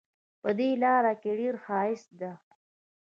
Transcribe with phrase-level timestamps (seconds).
[0.41, 2.31] په دې لاره کې ډېر ښایست ده